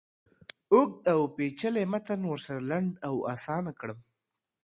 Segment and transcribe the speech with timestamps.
[0.73, 3.99] اوږد اوپیچلی متن ورسره لنډ او آسانه کړم.